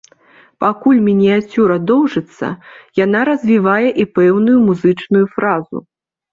Пакуль 0.63 1.01
мініяцюра 1.09 1.75
доўжыцца, 1.91 2.47
яна 3.03 3.19
развівае 3.31 3.87
і 4.03 4.09
пэўную 4.19 4.59
музычную 4.67 5.25
фразу. 5.39 5.77